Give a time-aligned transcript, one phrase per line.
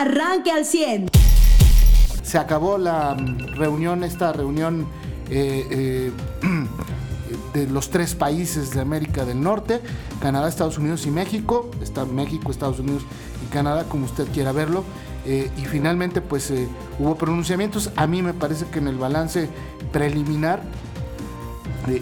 [0.00, 1.08] arranque al 100.
[2.22, 4.86] Se acabó la mm, reunión, esta reunión
[5.30, 6.12] eh, eh,
[7.54, 9.80] de los tres países de América del Norte,
[10.20, 13.02] Canadá, Estados Unidos y México, está México, Estados Unidos
[13.44, 14.84] y Canadá, como usted quiera verlo.
[15.28, 16.52] Eh, y finalmente pues
[17.00, 17.90] hubo pronunciamientos.
[17.96, 19.48] A mí me parece que en el balance
[19.92, 20.62] preliminar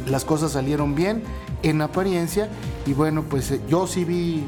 [0.07, 1.23] las cosas salieron bien
[1.63, 2.49] en apariencia
[2.87, 4.45] y bueno pues yo sí vi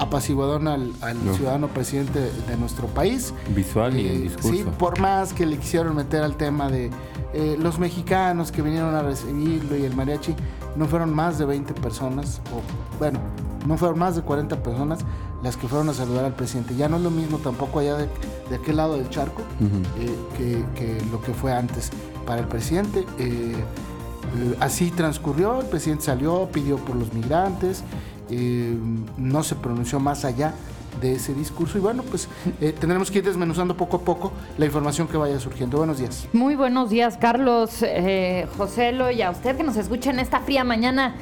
[0.00, 0.92] apaciguadón al,
[1.36, 3.34] ciudadano presidente de nuestro país.
[3.54, 4.50] Visual y en discurso.
[4.50, 6.90] Sí, por más que le quisieron meter al tema de
[7.34, 10.34] eh, los mexicanos que vinieron a recibirlo y el mariachi,
[10.74, 13.20] no fueron más de 20 personas, o bueno,
[13.66, 15.00] no fueron más de 40 personas
[15.42, 16.74] las que fueron a saludar al presidente.
[16.74, 18.08] Ya no es lo mismo tampoco allá de,
[18.54, 19.42] aquel lado del charco
[19.98, 21.90] eh, que, lo que fue antes
[22.26, 23.04] para el presidente.
[23.18, 23.54] Eh,
[24.60, 27.84] así transcurrió, el presidente salió, pidió por los migrantes,
[28.30, 30.54] no se pronunció más allá
[31.00, 31.78] de ese discurso.
[31.78, 32.28] Y bueno, pues
[32.60, 35.78] eh, tendremos que ir desmenuzando poco a poco la información que vaya surgiendo.
[35.78, 36.26] Buenos días.
[36.32, 40.64] Muy buenos días, Carlos, eh, Joselo, y a usted que nos escucha en esta fría
[40.64, 41.14] mañana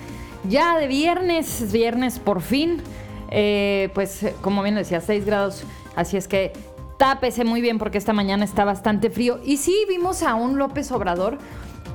[0.49, 2.83] ya de viernes, viernes por fin.
[3.31, 5.65] Eh, pues como bien decía, 6 grados,
[5.97, 6.53] así es que
[6.97, 9.39] tápese muy bien porque esta mañana está bastante frío.
[9.45, 11.39] Y sí vimos a un López Obrador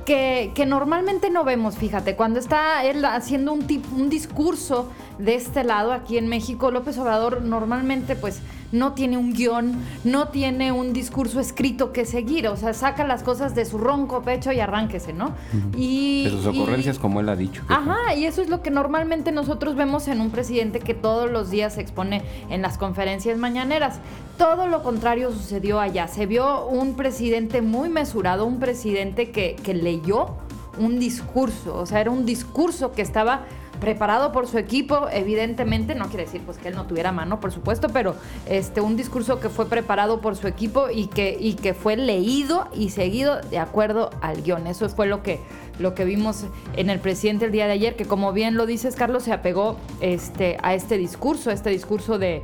[0.04, 3.66] que, que, normalmente no vemos, fíjate, cuando está él haciendo un,
[3.96, 8.40] un discurso de este lado, aquí en México, López Obrador normalmente pues
[8.74, 9.72] no tiene un guion,
[10.02, 14.22] no tiene un discurso escrito que seguir, o sea, saca las cosas de su ronco
[14.22, 15.32] pecho y arránquese, ¿no?
[15.76, 17.62] y, de sus ocurrencias, como él ha dicho.
[17.68, 21.50] Ajá, y eso es lo que normalmente nosotros vemos en un presidente que todos los
[21.50, 24.00] días se expone en las conferencias mañaneras.
[24.36, 26.08] Todo lo contrario sucedió allá.
[26.08, 30.36] Se vio un presidente muy mesurado, un presidente que, que leyó
[30.78, 33.42] un discurso, o sea, era un discurso que estaba
[33.80, 37.52] preparado por su equipo, evidentemente, no quiere decir pues que él no tuviera mano, por
[37.52, 38.14] supuesto, pero
[38.46, 42.68] este un discurso que fue preparado por su equipo y que, y que fue leído
[42.74, 44.66] y seguido de acuerdo al guion.
[44.66, 45.40] Eso fue lo que,
[45.78, 46.44] lo que vimos
[46.76, 49.76] en el presidente el día de ayer, que como bien lo dices, Carlos, se apegó
[50.00, 52.42] este, a este discurso, a este discurso de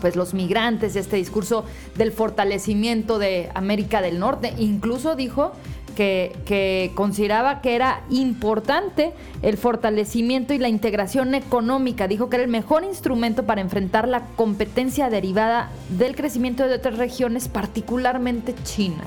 [0.00, 1.64] pues los migrantes, este discurso
[1.96, 4.54] del fortalecimiento de América del Norte.
[4.58, 5.52] Incluso dijo
[6.00, 9.12] que, consideraba que era importante
[9.42, 12.08] el fortalecimiento y la integración económica.
[12.08, 16.96] Dijo que era el mejor instrumento para enfrentar la competencia derivada del crecimiento de otras
[16.96, 19.04] regiones, particularmente China.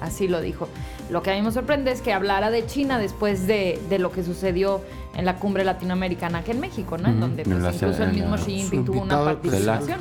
[0.00, 0.68] Así lo dijo.
[1.08, 4.24] Lo que a mí me sorprende es que hablara de China después de, lo que
[4.24, 4.80] sucedió
[5.16, 7.08] en la cumbre latinoamericana aquí en México, ¿no?
[7.08, 10.00] En donde pues, incluso el mismo Xi Jinping tuvo una participación.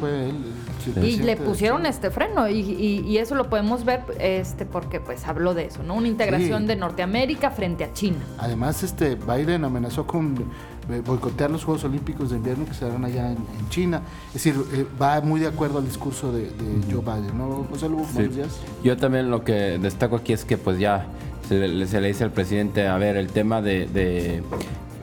[1.02, 5.54] y le pusieron este freno y, y, eso lo podemos ver este porque pues habló
[5.54, 5.96] de eso, ¿no?
[5.96, 8.18] Una integración de Norteamérica frente a China.
[8.38, 10.36] Además, este Biden amenazó con
[10.90, 13.38] eh, boicotear los Juegos Olímpicos de invierno que se harán allá en,
[13.70, 14.02] China.
[14.28, 16.50] Es decir, eh, va muy de acuerdo al discurso de,
[16.92, 17.66] Joe Biden, ¿no?
[17.70, 18.60] José Lugo, buenos días.
[18.84, 21.06] Yo también lo que destaco aquí es que pues ya
[21.48, 24.44] se le, se le dice al presidente, a ver, el tema de, de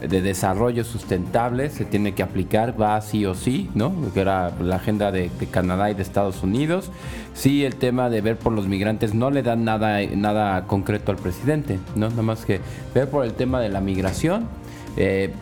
[0.00, 3.92] de desarrollo sustentable se tiene que aplicar, va sí o sí, ¿no?
[4.12, 6.90] Que era la agenda de, Canadá y de Estados Unidos.
[7.34, 11.18] Sí, el tema de ver por los migrantes no le da nada, nada concreto al
[11.18, 12.08] presidente, ¿no?
[12.10, 12.60] Nada más que
[12.94, 14.48] ver por el tema de la migración.
[14.96, 15.32] Eh,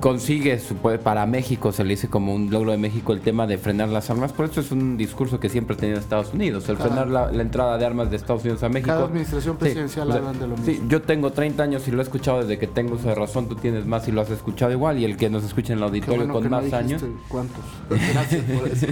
[0.00, 0.58] consigue,
[1.04, 4.10] para México se le dice como un logro de México el tema de frenar las
[4.10, 7.30] armas, por eso es un discurso que siempre ha tenido Estados Unidos, el frenar la,
[7.40, 8.88] entrada de armas de Estados Unidos a México.
[8.88, 10.64] Cada administración presidencial de lo mismo.
[10.64, 13.56] Sí, yo tengo 30 años y lo he escuchado desde que tengo esa razón, tú
[13.56, 16.28] tienes más y lo has escuchado igual, y el que nos escucha en el auditorio
[16.28, 17.04] con más años.
[17.28, 17.62] ¿Cuántos?
[17.88, 18.86] Gracias por eso.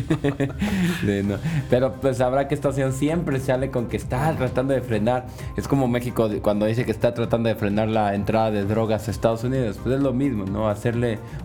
[1.70, 5.26] Pero pues habrá que Estados Unidos siempre sale con que está tratando de frenar,
[5.56, 9.10] es como México cuando dice que está tratando de frenar la entrada de drogas a
[9.10, 10.69] Estados Unidos, pues es lo mismo, ¿no?
[10.69, 10.97] Hacer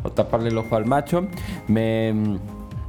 [0.04, 1.28] o taparle el ojo al macho.
[1.68, 2.14] Me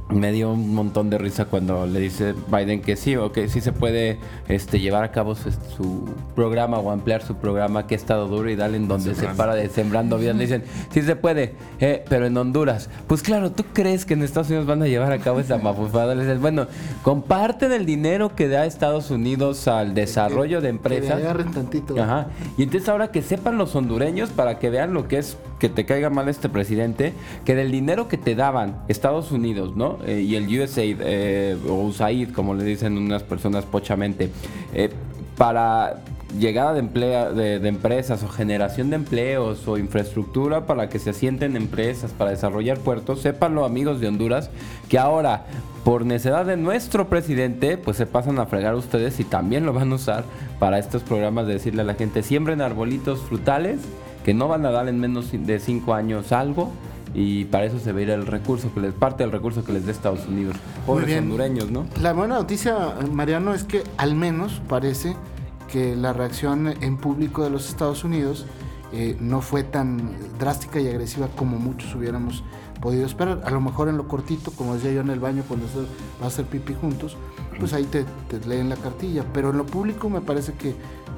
[0.09, 3.59] me dio un montón de risa cuando le dice Biden que sí o que sí
[3.59, 8.27] se puede este, llevar a cabo su, programa o ampliar su programa que ha estado
[8.27, 10.33] duro y darle en donde se para de sembrando vida.
[10.33, 12.89] Le dicen, sí se puede, eh, pero en Honduras.
[13.07, 16.13] Pues claro, ¿tú crees que en Estados Unidos van a llevar a cabo esa mafufada?
[16.13, 16.67] Le dicen, bueno,
[17.01, 21.19] comparte del dinero que da Estados Unidos al desarrollo de empresas.
[21.19, 22.01] Que tantito.
[22.01, 22.27] Ajá.
[22.57, 25.85] Y entonces ahora que sepan los hondureños para que vean lo que es que te
[25.85, 27.13] caiga mal este presidente,
[27.45, 29.94] que del dinero que te daban Estados Unidos, ¿no?
[30.05, 34.29] Eh, y el USAID, eh, o USAID, como le dicen unas personas pochamente,
[34.73, 34.89] eh,
[35.37, 36.01] para
[36.37, 41.55] llegada de, emplea, de, empresas o generación de empleos o infraestructura para que se asienten
[41.55, 44.49] empresas, para desarrollar puertos, sépanlo amigos de Honduras,
[44.89, 45.45] que ahora
[45.83, 49.91] por necesidad de nuestro presidente, pues se pasan a fregar ustedes y también lo van
[49.91, 50.23] a usar
[50.59, 53.79] para estos programas de decirle a la gente, siembren arbolitos frutales
[54.25, 56.71] que no van a dar en menos de cinco años algo
[57.15, 59.93] y para eso se ve el recurso que les parte del recurso que les dé
[59.93, 60.57] Estados Unidos.
[60.85, 61.85] Pobres hondureños, ¿no?
[62.01, 65.15] La buena noticia, Mariano, es que al menos parece
[65.71, 68.45] que la reacción en público de los Estados Unidos
[68.91, 72.43] eh, no fue tan drástica y agresiva como muchos hubiéramos
[72.81, 73.41] podido esperar.
[73.45, 75.79] A lo mejor en lo cortito, como decía yo en el baño cuando se
[76.19, 77.15] va a hacer pipí juntos,
[77.59, 79.23] pues ahí te, te leen la cartilla.
[79.33, 80.75] Pero en lo público me parece que,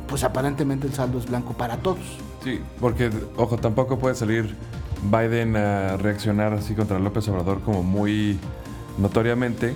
[0.07, 2.19] pues aparentemente el saldo es blanco para todos.
[2.43, 4.55] Sí, porque, ojo, tampoco puede salir
[5.03, 8.39] Biden a reaccionar así contra López Obrador como muy
[8.97, 9.73] notoriamente,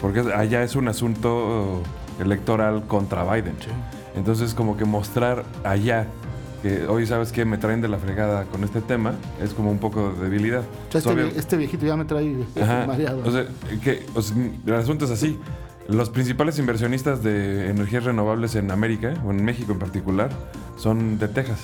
[0.00, 1.82] porque allá es un asunto
[2.20, 3.54] electoral contra Biden.
[4.14, 6.06] Entonces, como que mostrar allá
[6.62, 9.78] que hoy sabes que me traen de la fregada con este tema es como un
[9.78, 10.60] poco de debilidad.
[10.60, 12.84] O sea, este, Obvio- este viejito ya me trae Ajá.
[12.86, 13.22] mareado.
[13.24, 13.46] O sea,
[13.82, 14.36] que, o sea,
[14.66, 15.38] el asunto es así.
[15.88, 20.28] Los principales inversionistas de energías renovables en América, o en México en particular,
[20.76, 21.60] son de Texas.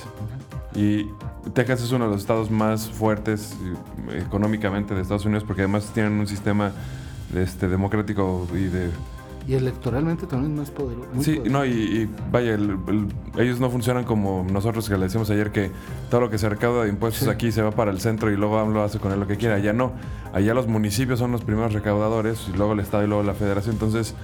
[0.74, 1.06] Y
[1.54, 3.56] Texas es uno de los estados más fuertes
[4.10, 6.72] eh, económicamente de Estados Unidos porque además tienen un sistema
[7.34, 8.90] este, democrático y de...
[9.48, 11.08] y electoralmente también es más poderoso.
[11.20, 11.50] Sí, poderoso.
[11.50, 13.06] no, y, y vaya, el- el-
[13.38, 15.70] ellos no funcionan como nosotros que le decimos ayer que
[16.10, 17.30] todo lo que se recauda de impuestos Sí.
[17.30, 19.56] aquí se va para el centro y luego AMLO hace con él lo que quiera.
[19.56, 19.92] Allá no.
[20.32, 23.74] Allá los municipios son los primeros recaudadores y luego el Estado y luego la Federación.
[23.76, 24.14] Entonces,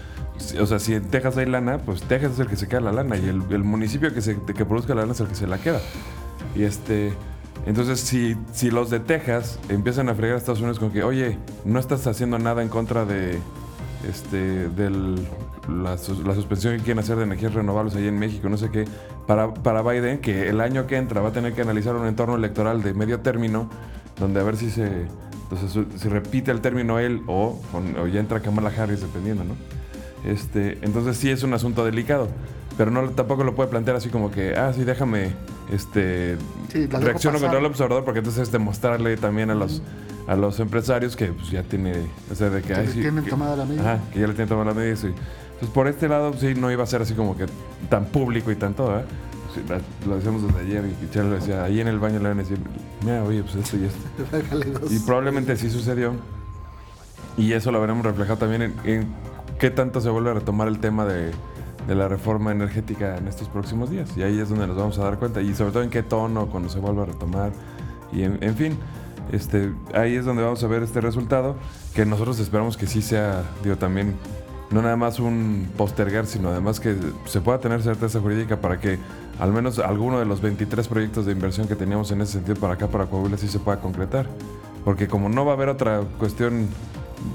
[0.61, 2.93] o sea, si en Texas hay lana, pues Texas es el que se queda la
[2.93, 5.47] lana y el, el municipio que, se, que produzca la lana es el que se
[5.47, 5.81] la queda.
[6.55, 7.13] Y este...
[7.65, 11.39] Entonces, si, si los de Texas empiezan a fregar a Estados Unidos con que, oye,
[11.65, 13.39] no estás haciendo nada en contra de,
[14.09, 15.15] este, del,
[15.69, 18.71] la, sus- la suspensión que quieren hacer de energías renovables ahí en México, no sé
[18.71, 18.85] qué,
[19.29, 22.35] para, para Biden, que el año que entra va a tener que analizar un entorno
[22.35, 23.71] electoral de medio término,
[24.19, 25.07] donde a ver si se,
[25.49, 27.61] entonces, si repite el término él o,
[28.03, 29.55] o ya entra Kamala Harris, dependiendo, ¿no?
[30.29, 32.27] Este, entonces sí es un asunto delicado,
[32.77, 35.33] pero no tampoco lo puede plantear así como que, ah, sí, déjame,
[35.73, 36.37] este,
[36.73, 39.83] Sí, reacciono contra el observador, porque entonces es demostrarle también a los,
[40.27, 41.95] a los empresarios que pues, ya tiene,
[42.31, 43.95] o sea, de que, Que sí, tienen que- tomada la medida.
[43.95, 45.09] Ajá, que ya le tienen tomada la medida, sí.
[45.09, 47.47] Entonces, por este lado, sí, no iba a ser así como que
[47.89, 49.05] tan público y tan todo, ¿eh?
[49.55, 49.61] Sí,
[50.09, 52.59] lo decíamos desde ayer y lo decía, ahí en el baño le van a decir,
[53.05, 54.87] mira, oye, pues esto y esto.
[54.91, 56.15] Y probablemente sí sucedió.
[57.37, 59.07] Y eso lo veremos reflejado también en, en
[59.59, 61.33] qué tanto se vuelve a retomar el tema de,
[61.87, 64.17] de la reforma energética en estos próximos días.
[64.17, 65.41] Y ahí es donde nos vamos a dar cuenta.
[65.41, 67.53] Y sobre todo en qué tono, cuando se vuelva a retomar.
[68.13, 68.77] Y en, fin,
[69.33, 71.57] este, ahí es donde vamos a ver este resultado.
[71.95, 74.15] Que nosotros esperamos que sí sea, digo, también
[74.71, 76.97] no nada más un postergar, sino además que
[77.27, 78.99] se pueda tener certeza jurídica para que
[79.39, 82.75] al menos alguno de los 23 proyectos de inversión que teníamos en ese sentido para
[82.75, 84.27] acá, para Coahuila, sí se pueda concretar.
[84.85, 86.69] Porque como no va a haber otra cuestión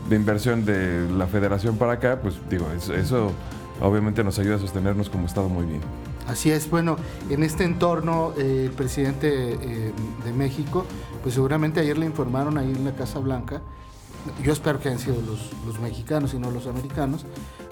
[0.09, 3.31] de inversión de la federación para acá, pues digo, eso, eso
[3.81, 5.81] obviamente nos ayuda a sostenernos como Estado muy bien.
[6.27, 6.97] Así es, bueno,
[7.29, 9.93] en este entorno eh, el presidente eh,
[10.25, 10.85] de México,
[11.23, 13.61] pues seguramente ayer le informaron ahí en la Casa Blanca,
[14.43, 17.25] yo espero que hayan sido los, los mexicanos y no los americanos,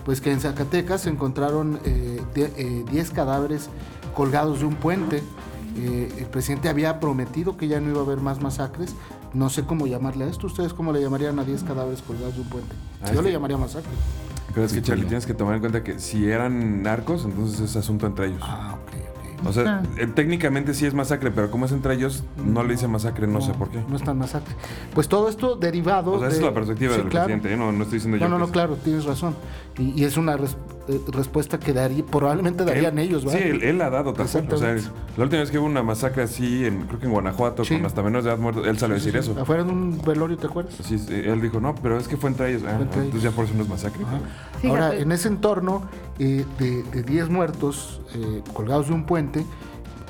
[0.06, 3.70] pues que en Zacatecas se encontraron eh, die- eh, 10 cadáveres
[4.14, 5.22] colgados de un puente.
[5.78, 8.96] Eh, el presidente había prometido que ya no iba a haber más masacres.
[9.34, 10.48] No sé cómo llamarle a esto.
[10.48, 12.74] ¿Ustedes cómo le llamarían a 10 cadáveres colgados de un puente?
[13.14, 13.92] Yo le que- llamaría masacre.
[14.56, 17.76] Pero es que, Charlie, tienes que tomar en cuenta que si eran narcos, entonces es
[17.76, 18.40] asunto entre ellos.
[18.42, 19.48] Ah, ok, ok.
[19.48, 19.88] O sea, Ah.
[19.98, 23.42] eh, técnicamente sí es masacre, pero como es entre ellos, no le dice masacre, no,
[23.42, 23.84] sé por qué.
[23.88, 24.56] No es tan masacre.
[24.94, 26.14] Pues todo esto derivado.
[26.14, 27.26] O sea, esa es la perspectiva Sí, del claro.
[27.28, 27.58] presidente, ¿eh?
[27.58, 28.30] no, no estoy diciendo No, yo.
[28.30, 29.36] no, no, es- claro, tienes razón.
[29.78, 30.56] Y, y es una res-
[31.12, 33.40] respuesta que daría, probablemente darían Él- ellos, ¿verdad?
[33.40, 34.48] Sí, él, él ha dado tal cual.
[34.54, 34.74] O sea,
[35.18, 37.76] la última vez que hubo una masacre así, en, creo que en Guanajuato, Sí.
[37.76, 39.42] con hasta menores de edad muertos, él salió a Sí, decir sí, eso.
[39.42, 40.76] Afuera de un velorio, ¿te acuerdas?
[40.92, 42.64] Eh, él dijo, no, pero es que fue entre ellos.
[42.68, 43.24] Ah, Fue entre entonces ellos.
[43.24, 44.04] ya por eso no es masacre.
[44.68, 45.84] Ahora, en ese entorno
[46.20, 49.46] eh, de de 10 muertos eh, colgados de un puente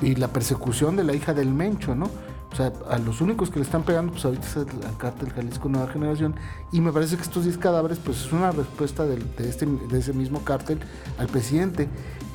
[0.01, 2.09] y la persecución de la hija del Mencho, ¿no?
[2.55, 5.29] O sea, a los únicos que le están pegando, pues ahorita es el, el cártel
[5.33, 6.35] Jalisco Nueva Generación.
[6.71, 9.99] Y me parece que estos 10 cadáveres, pues es una respuesta del- de, este, de
[9.99, 10.79] ese mismo cártel
[11.19, 11.89] al presidente.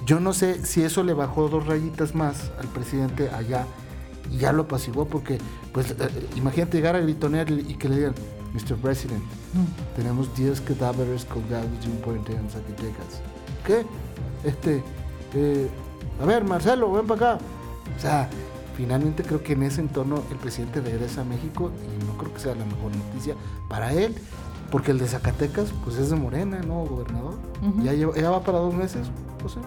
[0.04, 3.64] Yo no sé si eso le bajó dos rayitas más al presidente allá
[4.30, 5.38] y ya lo apaciguó, porque,
[5.72, 5.96] pues, eh,
[6.36, 8.14] imagínate llegar a gritonear y que le digan,
[8.52, 8.76] Mr.
[8.76, 9.22] President,
[9.96, 13.22] tenemos 10 cadáveres colgados de un puente en Zacatecas.
[13.66, 13.86] ¿Qué?
[14.44, 14.82] Este,
[15.32, 15.70] eh,
[16.22, 17.44] a ver, Marcelo, ven para acá.
[17.96, 18.28] O sea,
[18.76, 22.40] finalmente creo que en ese entorno el presidente regresa a México y no creo que
[22.40, 23.34] sea la mejor noticia
[23.68, 24.14] para él,
[24.70, 27.34] porque el de Zacatecas, pues es de Morena, ¿no, gobernador?
[27.66, 27.82] Ujú.
[27.82, 29.08] ya, lleva- ya va para dos meses,
[29.42, 29.58] José.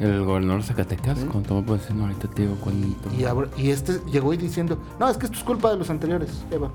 [0.00, 1.26] El gobernador de Zacatecas, Sí.
[1.30, 1.94] ¿cuánto me puede decir?
[1.96, 3.10] No, ahorita te digo cuánto.
[3.16, 5.88] Y, ahora- y este llegó y diciendo, no, es que esto es culpa de los
[5.88, 6.70] anteriores, Eva.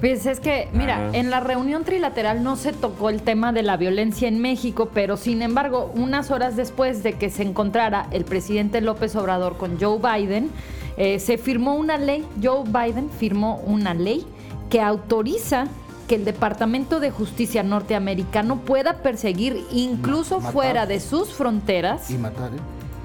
[0.00, 1.10] Pues es que, mira, Ah.
[1.16, 5.16] en la reunión trilateral no se tocó el tema de la violencia en México, pero
[5.16, 9.98] sin embargo, unas horas después de que se encontrara el presidente López Obrador con Joe
[9.98, 10.50] Biden,
[10.96, 14.26] eh, se firmó una ley, Joe Biden firmó una ley
[14.70, 15.66] que autoriza
[16.08, 20.52] que el Departamento de Justicia norteamericano pueda perseguir incluso matar.
[20.52, 22.58] fuera de sus fronteras, Y matar, ¿eh?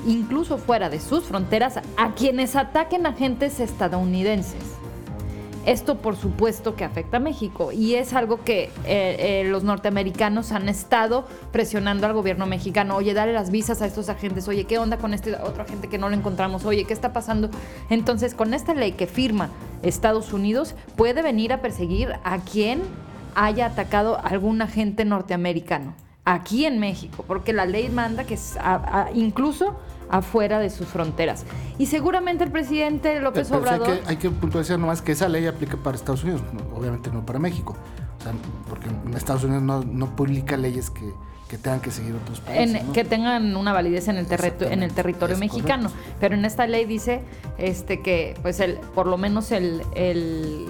[0.07, 4.61] incluso fuera de sus fronteras, a quienes ataquen agentes estadounidenses.
[5.65, 10.51] Esto por supuesto que afecta a México y es algo que eh, eh, los norteamericanos
[10.51, 12.95] han estado presionando al gobierno mexicano.
[12.95, 14.47] Oye, dale las visas a estos agentes.
[14.47, 16.65] Oye, ¿qué onda con este otro agente que no lo encontramos?
[16.65, 17.51] Oye, ¿qué está pasando?
[17.91, 19.49] Entonces, con esta ley que firma
[19.83, 22.81] Estados Unidos, puede venir a perseguir a quien
[23.35, 25.93] haya atacado a algún agente norteamericano
[26.25, 28.37] aquí en México, porque la ley manda que
[29.13, 29.75] incluso
[30.11, 31.45] afuera de sus fronteras.
[31.77, 33.99] Y seguramente el presidente López Pero sí hay Obrador...
[34.01, 36.41] que, hay que puntualizar nomás que esa ley aplica para Estados Unidos,
[36.75, 37.75] obviamente no para México.
[38.19, 38.33] O sea,
[38.69, 41.11] porque en Estados Unidos no, no publica leyes que,
[41.49, 42.75] que tengan que seguir otros países.
[42.81, 42.93] en- ¿no?
[42.93, 45.91] que tengan una validez en el, en el territorio es mexicano.
[46.19, 47.21] Pero en esta ley dice
[47.57, 50.67] este que pues el, por lo menos el, el,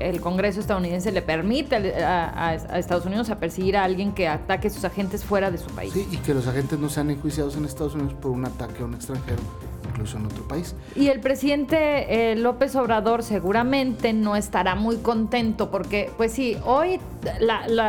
[0.00, 4.68] el Congreso estadounidense le permite a- a Estados Unidos a perseguir a alguien que ataque
[4.68, 5.92] a sus agentes fuera de su país.
[5.92, 8.86] Sí, y que los agentes no sean enjuiciados en Estados Unidos por un ataque a
[8.86, 9.42] un extranjero,
[9.90, 10.74] incluso en otro país.
[10.96, 17.00] Y el presidente eh, López Obrador seguramente no estará muy contento porque, pues sí, hoy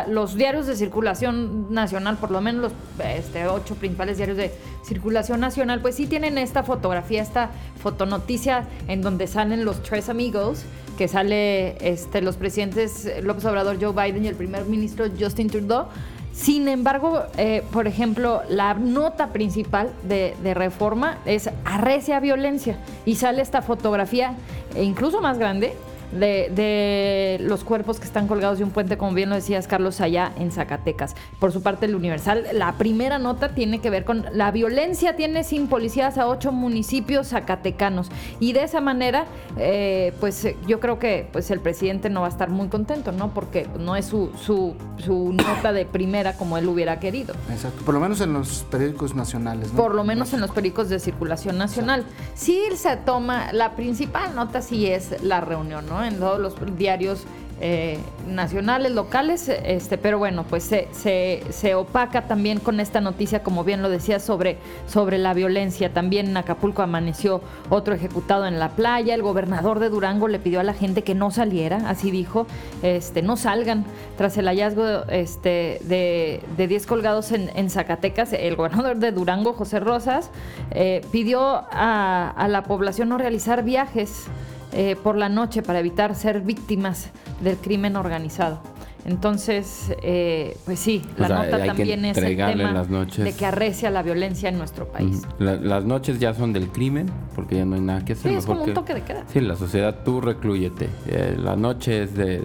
[0.07, 2.73] los diarios de circulación nacional, por lo menos los
[3.05, 4.51] este, ocho principales diarios de
[4.83, 10.63] circulación nacional, pues sí tienen esta fotografía, esta fotonoticia en donde salen los tres amigos,
[10.97, 15.87] que sale este, los presidentes López Obrador, Joe Biden y el primer ministro Justin Trudeau.
[16.33, 23.15] Sin embargo, eh, por ejemplo, la nota principal de, de reforma es arrecia violencia y
[23.15, 24.35] sale esta fotografía,
[24.73, 25.75] e incluso más grande,
[26.11, 30.01] de, de los cuerpos que están colgados de un puente, como bien lo decías, Carlos,
[30.01, 31.15] allá en Zacatecas.
[31.39, 35.43] Por su parte, el Universal, la primera nota tiene que ver con la violencia tiene
[35.43, 38.09] sin policías a ocho municipios zacatecanos.
[38.39, 39.25] Y de esa manera,
[39.57, 43.33] eh, pues yo creo que pues el presidente no va a estar muy contento, ¿no?
[43.33, 47.33] Porque no es su, su, su nota de primera como él hubiera querido.
[47.49, 49.71] Exacto, por lo menos en los periódicos nacionales.
[49.73, 49.77] ¿no?
[49.77, 52.05] Por lo menos en los periódicos de circulación nacional.
[52.33, 56.00] Sí se toma, la principal nota sí es la reunión, ¿no?
[56.03, 57.25] En todos los diarios
[57.63, 63.43] eh, nacionales, locales, este, pero bueno, pues se, se, se opaca también con esta noticia,
[63.43, 65.93] como bien lo decía, sobre, sobre la violencia.
[65.93, 69.13] También en Acapulco amaneció otro ejecutado en la playa.
[69.13, 72.47] El gobernador de Durango le pidió a la gente que no saliera, así dijo,
[72.81, 73.85] este, no salgan.
[74.17, 79.79] Tras el hallazgo este, de, de 10 colgados en, Zacatecas, el gobernador de Durango, José
[79.79, 80.31] Rosas,
[80.71, 84.25] eh, pidió a la población no realizar viajes
[84.73, 87.09] eh, por la noche para evitar ser víctimas
[87.41, 88.61] del crimen organizado.
[89.03, 92.87] Entonces, eh, pues sí, la O sea, nota hay que también es el tema las
[92.89, 93.25] noches.
[93.25, 95.23] de que arrecia la violencia en nuestro país.
[95.39, 98.31] La- las noches ya son del crimen, porque ya no hay nada que hacer.
[98.31, 99.23] Sí, es mejor como un que- toque de queda.
[99.33, 100.87] Sí, la sociedad, tú reclúyete.
[101.07, 102.43] Eh, la noche es de,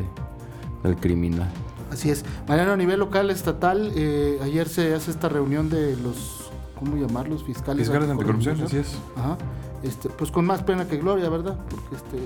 [0.83, 1.49] del criminal.
[1.93, 2.25] Así es.
[2.49, 7.45] Mariano, a nivel local, estatal, eh, ayer se hace esta reunión de los, ¿cómo llamarlos?
[7.45, 7.87] Fiscales.
[7.87, 8.97] Fiscales anticorrupción, así es.
[9.17, 9.37] Ajá.
[9.83, 11.57] Este, pues con más pena que gloria, ¿verdad?
[11.69, 12.17] Porque este,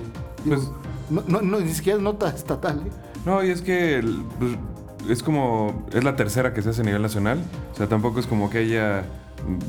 [0.43, 0.71] digo, Pues-
[1.09, 2.81] no, no, no, ni siquiera es nota estatal.
[2.85, 2.91] ¿eh?
[3.25, 4.57] No, y es que el- pues,
[5.09, 7.39] es como, es la tercera que se hace a nivel nacional,
[7.73, 9.03] o sea, tampoco es como que haya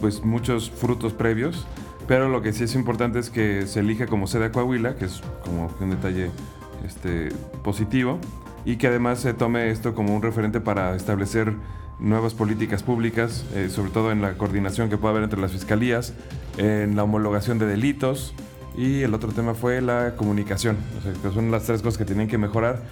[0.01, 1.67] pues muchos frutos previos,
[2.07, 5.07] pero lo que sí es importante es que se elija como sede a Coahuila, que
[5.07, 6.31] es como un detalle
[6.87, 7.31] este,
[7.65, 8.19] positivo,
[8.67, 11.55] y que además se tome esto como un referente para establecer
[12.03, 16.13] nuevas políticas públicas, eh, sobre todo en la coordinación que pueda haber entre las fiscalías,
[16.59, 18.35] en la homologación de delitos,
[18.77, 22.05] y el otro tema fue la comunicación, o sea, que son las tres cosas que
[22.05, 22.83] tienen que mejorar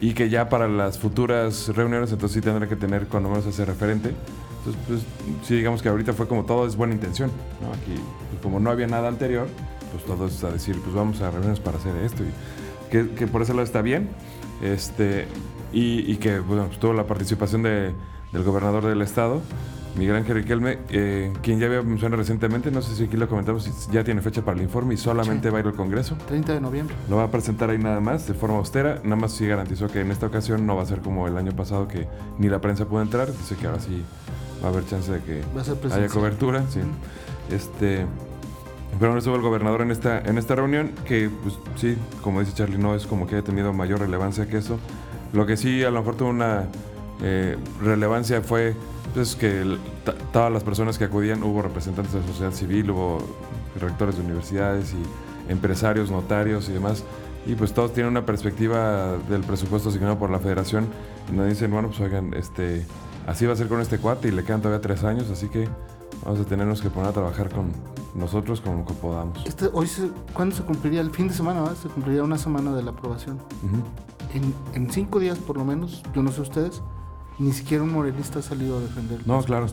[0.00, 3.64] y que ya para las futuras reuniones entonces sí tendrá que tener cuando menos ese
[3.64, 4.12] referente.
[4.58, 5.00] Entonces, pues
[5.46, 7.30] sí digamos que ahorita fue como todo es buena intención,
[7.62, 7.68] ¿no?
[7.68, 9.46] Aquí, pues, como no había nada anterior,
[9.92, 13.26] pues todo es a decir, pues vamos a reunirnos para hacer esto y que, que
[13.26, 14.08] por ese lado está bien,
[14.62, 15.26] este,
[15.72, 17.92] y, y que bueno, pues, tuvo la participación de-
[18.32, 19.40] del gobernador del estado,
[19.96, 23.88] Miguel Ángel Riquelme, eh, quien ya había mencionado recientemente, no sé si aquí lo comentamos,
[23.90, 25.52] ya tiene fecha para el informe y solamente Sí.
[25.52, 26.16] va a ir al Congreso.
[26.28, 26.94] 30 de noviembre.
[27.08, 29.00] Lo va a presentar ahí nada más, de forma austera.
[29.02, 31.52] Nada más sí garantizó que en esta ocasión no va a ser como el año
[31.52, 32.06] pasado que
[32.38, 33.26] ni la prensa pudo entrar.
[33.32, 34.02] Dice que ahora sí
[34.62, 35.42] va a haber chance de que
[35.92, 36.62] haya cobertura.
[36.70, 36.80] Sí.
[37.50, 38.04] Este,
[39.00, 42.52] pero no estuvo el gobernador en esta, en esta reunión, que pues sí, como dice
[42.54, 44.78] Charlie, no es como que haya tenido mayor relevancia que eso.
[45.32, 46.64] Lo que sí a lo mejor tuvo una
[47.22, 48.74] eh, relevancia fue
[49.14, 49.76] pues, que
[50.32, 53.18] todas las personas que acudían, hubo representantes de la sociedad civil, hubo
[53.80, 57.04] rectores de universidades y empresarios, notarios y demás.
[57.46, 60.86] Y pues todos tienen una perspectiva del presupuesto asignado por la federación,
[61.28, 62.84] donde dicen, bueno, pues oigan, este,
[63.26, 65.66] así va a ser con este cuate y le quedan todavía tres años, así que
[66.24, 67.72] vamos a tenernos que poner a trabajar con
[68.14, 69.46] nosotros como que podamos.
[69.46, 71.00] Este, hoy se, ¿Cuándo se cumpliría?
[71.00, 71.76] El fin de semana, ¿verdad?
[71.80, 73.38] Se cumpliría una semana de la aprobación.
[74.34, 76.82] En, en cinco días por lo menos, yo no sé ustedes,
[77.38, 79.20] ni siquiera un morenista ha salido a defender.
[79.26, 79.66] No, claro.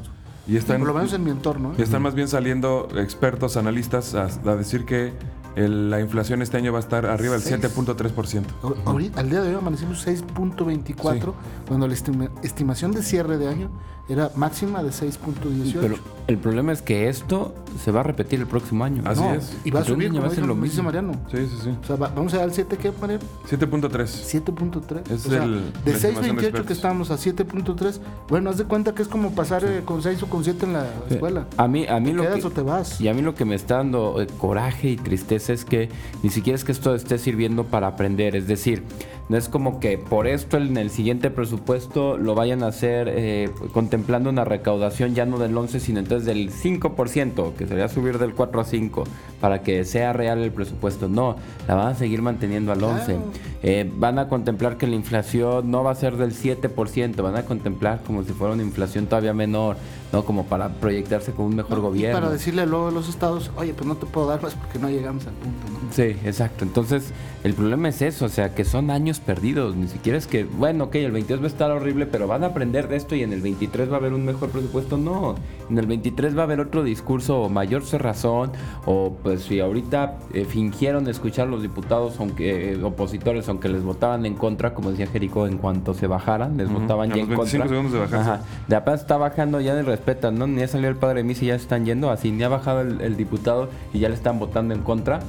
[0.48, 1.72] Y están, por lo menos en mi entorno.
[1.72, 1.76] ¿eh?
[1.80, 5.12] y están más bien saliendo expertos, analistas, a, a decir que
[5.56, 7.60] el- la inflación este año va a estar arriba del Seis.
[7.62, 8.44] 7.3%.
[8.62, 11.34] Ahor- ahorita- al día de hoy amanecimos 6.24,
[11.68, 13.70] cuando la estima- estimación de cierre de año
[14.08, 15.78] era máxima de 6.18.
[15.82, 15.96] Pero
[16.28, 19.02] el problema es que esto se va a repetir el próximo año.
[19.06, 19.58] Así No, es.
[19.64, 20.84] Y va a subir, como va a ser lo mismo.
[20.84, 21.14] Mariano.
[21.32, 21.70] Sí, sí, sí.
[21.82, 23.24] O sea, va- vamos a dar al 7, ¿qué, Mariano?
[23.50, 24.10] 7.3.
[24.10, 25.12] 7.3.
[25.12, 28.00] Es o sea, el- de la estimación de 6.28 que estábamos a 7.3.
[28.30, 30.74] Bueno, haz de cuenta que es como pasar eh, con 6 o con 7 en
[30.74, 31.16] la Sí.
[31.16, 31.48] escuela.
[31.58, 33.02] A mí, a mí ¿Te lo quedas que, o te vas?
[33.02, 35.90] Y a mí lo que me está dando eh, coraje y tristeza es que
[36.24, 38.36] ni siquiera es que esto esté sirviendo para aprender.
[38.36, 38.84] Es decir,
[39.28, 43.50] no es como que por esto en el siguiente presupuesto lo vayan a hacer eh,
[43.74, 48.36] contemplando una recaudación ya no del 11, sino entonces del 5%, que sería subir del
[48.36, 49.04] 4 a 5,
[49.42, 51.08] para que sea real el presupuesto.
[51.08, 51.36] No,
[51.68, 53.06] la van a seguir manteniendo al 11.
[53.06, 53.22] Claro.
[53.64, 57.46] Eh, van a contemplar que la inflación no va a ser del 7%, van a
[57.46, 59.78] contemplar como si fuera una inflación todavía menor,
[60.16, 60.24] ¿no?
[60.24, 62.20] Como para proyectarse con un mejor No, y gobierno.
[62.20, 64.90] para decirle luego a los estados, oye, pues no te puedo dar más porque no
[64.90, 65.92] llegamos al punto, ¿no?
[65.92, 66.64] Sí, exacto.
[66.64, 67.12] Entonces,
[67.44, 69.76] el problema es eso, o sea, que son años perdidos.
[69.76, 72.48] Ni siquiera es que, bueno, ok, el 22 va a estar horrible, pero van a
[72.48, 74.98] aprender de esto y en el 23 va a haber un mejor presupuesto.
[74.98, 75.36] No,
[75.70, 78.52] en el 23 va a haber otro discurso o mayor cerrazón,
[78.86, 83.84] o pues si ahorita eh, fingieron escuchar a los diputados, aunque eh, opositores, aunque les
[83.84, 87.30] votaban en contra, como decía Jerico, en cuanto se bajaran, les votaban a ya los
[87.32, 87.68] en 25 contra.
[87.70, 88.30] segundos de bajarse.
[88.32, 88.42] Ajá.
[88.68, 90.48] De apenas está bajando, ya ni respetan, ¿no?
[90.48, 92.50] Ni ha salido el padre de misa y ya se están yendo, así ni ha
[92.50, 95.20] bajado el, el diputado y ya le están votando en contra.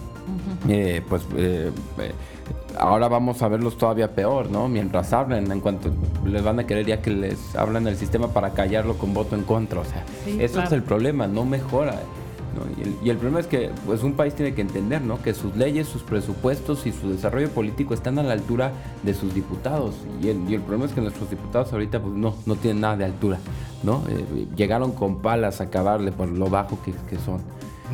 [0.68, 2.12] Eh, pues eh, eh,
[2.78, 4.68] ahora vamos a verlos todavía peor, ¿no?
[4.68, 5.90] Mientras hablen, en cuanto
[6.26, 9.45] les van a querer ya que les hablan el sistema para callarlo con voto en
[9.45, 10.66] contra, o sea, Sí, eso claro.
[10.68, 12.00] es el problema, no mejora.
[12.56, 12.62] ¿No?
[12.76, 15.22] Y, el, y el problema es que pues un país tiene que entender, ¿no?
[15.22, 18.72] Que sus leyes, sus presupuestos y su desarrollo político están a la altura
[19.02, 19.94] de sus diputados.
[20.22, 22.96] Y el, y el problema es que nuestros diputados ahorita pues no, no tienen nada
[22.96, 23.38] de altura,
[23.82, 24.02] ¿no?
[24.08, 27.40] Eh, llegaron con palas a acabarle por lo bajo que, que son.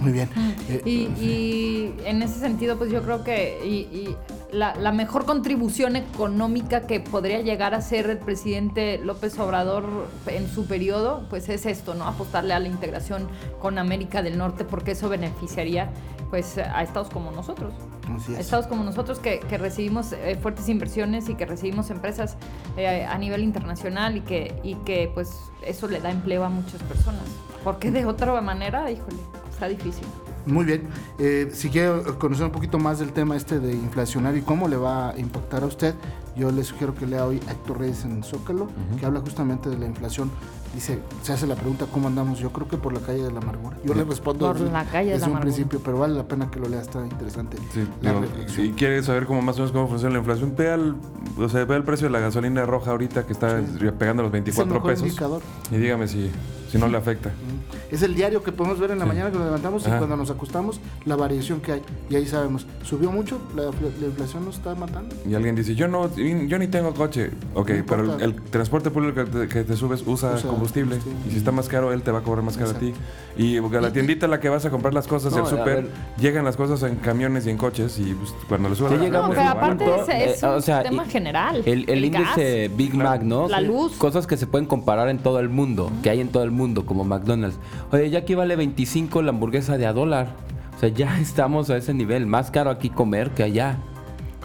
[0.01, 0.31] Muy bien.
[0.71, 0.91] Eh, Y,
[1.23, 4.17] y en ese sentido, pues yo creo que y, y
[4.53, 9.85] la, la mejor contribución económica que podría llegar a ser el presidente López Obrador
[10.27, 12.05] en su periodo, pues es esto, ¿no?
[12.05, 13.29] Apostarle a la integración
[13.61, 15.91] con América del Norte, porque eso beneficiaría
[16.31, 17.75] pues a estados como nosotros.
[18.15, 18.41] así es.
[18.41, 22.37] Estados como nosotros que, que recibimos eh, fuertes inversiones y que recibimos empresas
[22.77, 25.31] eh, a nivel internacional y que, y que pues
[25.63, 27.23] eso le da empleo a muchas personas.
[27.65, 29.19] Porque de otra manera, híjole,
[29.51, 30.07] está difícil.
[30.47, 30.89] Muy bien.
[31.19, 34.77] Eh, si quiere conocer un poquito más del tema este de inflacionario y cómo le
[34.77, 35.95] va a impactar a usted,
[36.37, 39.87] yo le sugiero que lea hoy Héctor Reyes en Zócalo, que habla justamente de la
[39.87, 40.31] inflación.
[40.75, 42.39] Dice, se hace la pregunta cómo andamos.
[42.39, 43.77] Yo creo que por la calle de la amargura.
[43.85, 46.51] Yo le respondo Por desde, la calle de la un principio, pero vale la pena
[46.51, 47.59] que lo lea, está interesante.
[47.75, 50.71] Sí, la digo, si quieres saber cómo más o menos cómo funciona la inflación, ve,
[50.71, 50.97] al,
[51.39, 53.61] o sea, ve el precio de la gasolina roja ahorita que está
[53.99, 55.07] pegando los Es el 24 mejor pesos.
[55.07, 55.43] indicador.
[55.71, 56.31] Y dígame si,
[56.71, 57.33] si no le afecta.
[57.91, 59.09] Es el diario que podemos ver en la Sí.
[59.11, 61.83] mañana que nos levantamos y cuando nos acostamos, la variación que hay.
[62.09, 65.15] Y ahí sabemos, subió mucho, la, la inflación nos está matando.
[65.29, 67.31] Y alguien dice, yo no, yo ni tengo coche.
[67.55, 70.97] Ok, No pero el, transporte público que te, que te subes usa, Usa combustible.
[70.97, 71.29] combustible.
[71.29, 72.93] Y si está más caro, él te va a cobrar más caro a ti.
[73.37, 75.47] Y porque a la tiendita a la que vas a comprar las cosas, No, el
[75.47, 77.99] súper, llegan las cosas en camiones y en coches.
[77.99, 80.83] Y pues, cuando le suben Sí, No, pero aparte es, es eh, un o sea,
[80.83, 81.63] tema general.
[81.65, 83.49] El, el índice gas, Big Mac, ¿no?
[83.49, 83.97] La luz.
[83.97, 86.87] Cosas que se pueden comparar en todo el mundo, que hay en todo el mundo,
[86.87, 87.59] como McDonald's.
[87.91, 90.29] Oye, ya aquí vale 25 la hamburguesa de a dólar.
[90.77, 92.27] O sea, ya estamos a ese nivel.
[92.27, 93.79] Más caro aquí comer que allá.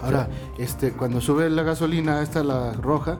[0.03, 3.17] Ahora, este, cuando sube la gasolina, esta la roja,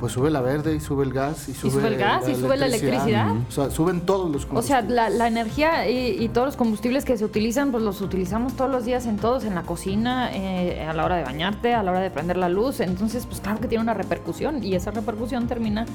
[0.00, 2.56] pues sube la verde y sube el gas y sube, sube el gas y sube
[2.56, 3.32] la electricidad.
[3.48, 4.90] O sea, suben todos los O sea, combustibles.
[4.90, 8.70] la, la energía y, y todos los combustibles que se utilizan, pues los utilizamos todos
[8.70, 11.90] los días en todos, en la cocina, eh, a la hora de bañarte, a la
[11.92, 12.80] hora de prender la luz.
[12.80, 15.86] Entonces, pues claro que tiene una repercusión y esa repercusión termina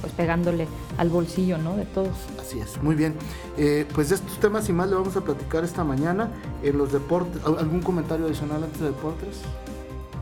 [0.00, 1.76] pues pegándole al bolsillo, ¿no?
[1.76, 2.08] De todos.
[2.40, 3.14] Así es, muy bien.
[3.58, 6.30] Eh, pues de estos temas y más le vamos a platicar esta mañana
[6.62, 7.42] en los deportes.
[7.44, 9.42] ¿Al- ¿Algún comentario adicional antes de deportes?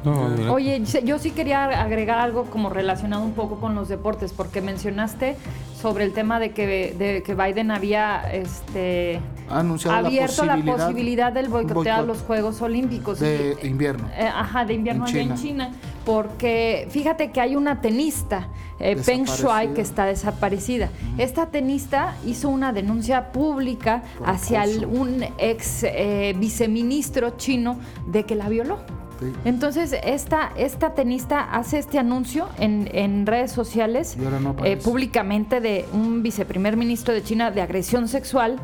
[0.05, 4.61] No, Oye, yo- sí quería agregar algo como relacionado un poco con los deportes, porque
[4.63, 5.37] mencionaste
[5.81, 10.87] sobre el tema de que, de que Biden había este, anunciado abierto la la posibilidad,
[10.87, 13.19] posibilidad del boicotear boicot los Juegos Olímpicos.
[13.21, 14.09] de Y- invierno.
[14.17, 15.69] eh, ajá, de invierno En allá en China.
[15.69, 15.71] China,
[16.05, 18.49] porque fíjate que hay una tenista,
[18.81, 19.75] eh, Peng Shuai, Desaparecida.
[19.75, 20.89] que está desaparecida.
[21.19, 28.25] Esta tenista hizo una denuncia pública Por hacia el- un ex eh, viceministro chino de
[28.25, 28.79] que la violó.
[29.19, 29.33] Sí.
[29.45, 35.87] Entonces, esta, esta tenista hace este anuncio en, en redes sociales no eh, públicamente de
[35.93, 38.59] un viceprimer ministro de China de agresión sexual.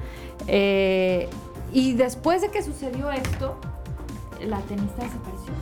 [0.46, 1.28] eh,
[1.72, 3.58] y después de que sucedió esto,
[4.46, 5.52] la tenista desapareció.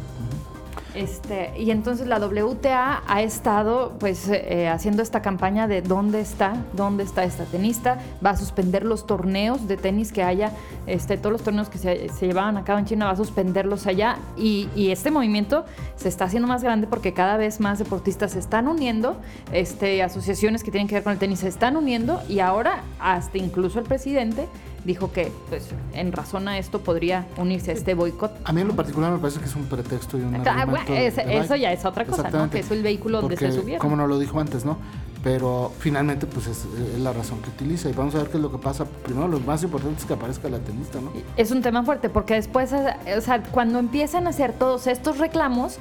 [0.94, 6.54] Este, y entonces la WTA ha estado pues eh, haciendo esta campaña de dónde está,
[6.74, 10.52] dónde está esta tenista, va a suspender los torneos de tenis que haya,
[10.86, 13.86] este, todos los torneos que se, se llevaban a cabo en China, va a suspenderlos
[13.86, 14.18] allá.
[14.36, 15.64] Y, y este movimiento
[15.96, 19.16] se está haciendo más grande porque cada vez más deportistas se están uniendo,
[19.52, 23.38] este, asociaciones que tienen que ver con el tenis se están uniendo y ahora hasta
[23.38, 24.46] incluso el presidente
[24.84, 28.32] dijo que pues en razón a esto podría unirse a este boicot.
[28.44, 30.84] A mí en lo particular me parece que es un pretexto y un Ah, bueno,
[30.94, 32.50] es- eso ya es otra cosa, ¿no?
[32.50, 33.80] Que es el vehículo donde se subieron.
[33.80, 34.78] Como no lo dijo antes, ¿no?
[35.22, 36.64] Pero finalmente, pues es,
[36.94, 37.88] es la razón que utiliza.
[37.88, 38.84] Y vamos a ver qué es lo que pasa.
[39.04, 41.12] Primero, lo más importante es que aparezca la tenista, ¿no?
[41.36, 45.78] Es un tema fuerte porque después, o sea, cuando empiezan a hacer todos estos reclamos,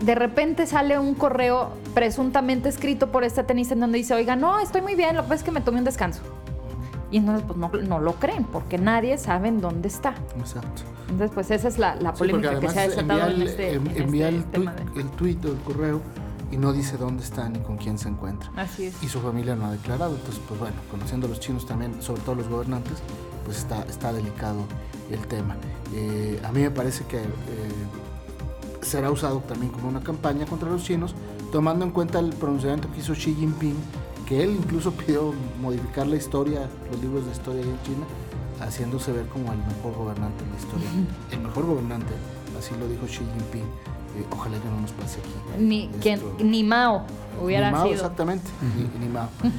[0.00, 4.58] de repente sale un correo presuntamente escrito por esta tenista en donde dice, oiga, no,
[4.58, 6.20] estoy muy bien, lo que pasa es que me tomé un descanso.
[7.10, 10.14] Y entonces, pues no, no lo creen porque nadie sabe en dónde está.
[10.38, 10.82] Exacto.
[11.08, 13.74] Entonces, pues esa es la, la Sí, polémica que se ha desatado envía en este,
[13.74, 16.00] en- en envía este el, tema tuit, de- el tuit o el correo
[16.50, 18.50] y no dice dónde está ni con quién se encuentra.
[18.56, 19.02] Así es.
[19.02, 20.14] Y su familia no ha declarado.
[20.16, 22.94] Entonces, pues bueno, conociendo a los chinos también, sobre todo los gobernantes,
[23.44, 24.58] pues está, está delicado
[25.10, 25.56] el tema.
[25.94, 27.26] Eh, a mí me parece que eh,
[28.82, 31.14] será usado también como una campaña contra los chinos,
[31.52, 33.76] tomando en cuenta el pronunciamiento que hizo Xi Jinping,
[34.26, 38.06] que él incluso pidió modificar la historia, los libros de historia en China,
[38.60, 40.88] haciéndose ver como el mejor gobernante de la historia.
[41.30, 42.12] El mejor gobernante,
[42.58, 43.62] así lo dijo Xi Jinping.
[44.18, 45.62] Eh, ojalá que no nos pase aquí.
[45.62, 47.02] Ni, Esto- quien, ni Mao
[47.42, 47.94] hubiera ni Mao, sido.
[47.96, 48.48] exactamente,
[48.98, 49.50] ni, ni Mao eh,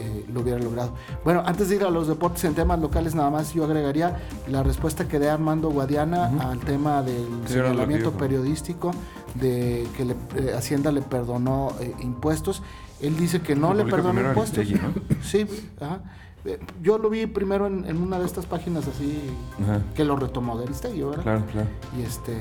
[0.00, 0.94] eh, lo hubiera logrado.
[1.22, 4.16] Bueno, antes de ir a los deportes en temas locales, nada más yo agregaría
[4.48, 8.90] la respuesta que dé Armando Guadiana al tema del señalamiento periodístico
[9.34, 12.62] de que le- eh, Hacienda le perdonó eh, impuestos.
[13.02, 14.58] Él dice que no le primero impuestos.
[14.58, 14.80] Aristegui,
[15.22, 15.46] Sí,
[15.80, 16.00] ajá.
[16.44, 19.20] Eh, Yo lo vi primero en, en una de estas páginas así
[19.62, 19.80] Ajá.
[19.94, 21.22] que lo retomó de Aristegui, ¿verdad?
[21.22, 21.68] Claro, claro.
[21.98, 22.38] Y este,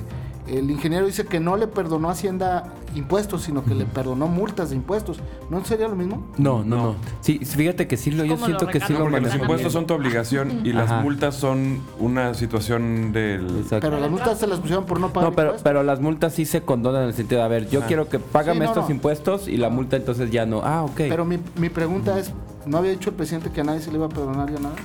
[0.48, 4.70] el ingeniero dice que no le perdonó a Hacienda impuestos, sino que le perdonó multas
[4.70, 5.20] de impuestos.
[5.50, 6.26] ¿No sería lo mismo?
[6.38, 6.84] No, no, No.
[6.84, 6.96] no.
[7.22, 9.04] Sí, fíjate que sí lo, yo ¿Cómo siento lo que sí recargan?
[9.12, 11.02] lo Porque los impuestos son tu obligación y las Ajá.
[11.02, 13.46] multas son una situación del...
[13.60, 13.88] Exacto.
[13.90, 16.46] Pero las multas se las pusieron por no pagar No, pero, pero las multas sí
[16.46, 17.86] se condonan en el sentido de, a ver, yo Ah.
[17.88, 18.96] quiero que págame Sí, no, estos no.
[18.96, 20.62] impuestos y la multa entonces ya no.
[20.64, 20.96] Ah, ok.
[20.98, 22.32] Pero mi, mi pregunta es,
[22.70, 24.76] ¿no había dicho el presidente que a nadie se le iba a perdonar ya nada?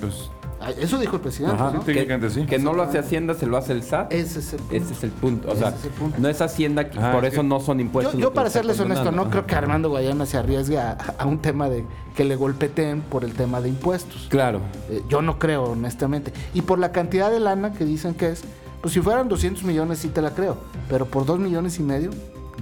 [0.00, 0.28] Pues,
[0.64, 1.72] Ah, Eso dijo el presidente, Ajá.
[1.72, 1.80] ¿no?
[1.80, 2.46] Sí, técnicamente sí.
[2.46, 4.12] Que no lo hace Hacienda, se lo hace el SAT.
[4.12, 4.76] Ese es el punto.
[4.76, 5.50] Ese es el punto.
[5.50, 6.16] O sea, es el punto.
[6.20, 8.16] no es Hacienda, que Ah, por es eso que- no son impuestos.
[8.16, 11.40] Yo, que para serles honesto, no creo que Armando Guayana se arriesgue a, a un
[11.40, 14.28] tema de que le golpeteen por el tema de impuestos.
[14.30, 14.60] Claro.
[14.88, 16.32] Eh, yo no creo, honestamente.
[16.54, 18.42] Y por la cantidad de lana que dicen que es,
[18.82, 22.10] pues si fueran 200 millones sí te la creo, pero por 2 millones y medio,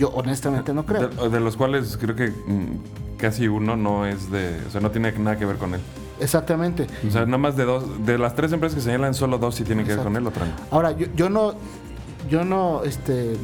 [0.00, 1.08] yo honestamente no creo.
[1.08, 4.58] de, de los cuales creo que mm, casi uno no es de...
[4.66, 5.80] O sea, no tiene nada que ver con él.
[6.18, 6.86] Exactamente.
[7.06, 7.84] O sea, nada más de dos...
[8.06, 10.46] De las tres empresas que señalan, solo dos sí tienen que ver con él, otra
[10.46, 10.52] no.
[10.70, 11.52] Ahora, yo, yo no,
[12.30, 13.36] yo no, este,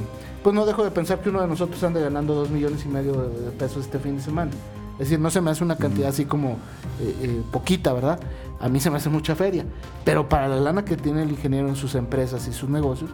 [0.43, 3.13] pues no dejo de pensar que uno de nosotros anda ganando 2 millones y medio
[3.29, 4.51] de, pesos este fin de semana.
[4.95, 6.53] Es decir, no se me hace una cantidad así como
[7.01, 8.19] eh, eh, poquita, ¿verdad?
[8.61, 9.67] A mí se me hace mucha feria.
[10.05, 13.11] Pero para la lana que tiene el ingeniero en sus empresas y sus negocios,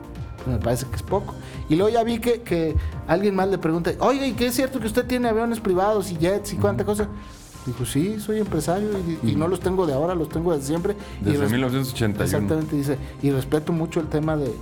[0.47, 1.35] me parece que es poco.
[1.69, 2.75] Y luego ya vi que, que
[3.07, 6.17] alguien más le pregunta, oye, ¿y qué es cierto que usted tiene aviones privados y
[6.17, 7.09] jets y cuánta cosa?
[7.67, 8.89] Dijo, sí, soy empresario
[9.23, 10.97] y, y no los tengo de ahora, los tengo desde siempre.
[11.21, 12.25] Y Desde res- 1981.
[12.25, 14.53] Exactamente, dice, y respeto mucho el tema de